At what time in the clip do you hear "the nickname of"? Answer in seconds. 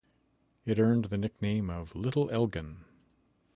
1.05-1.93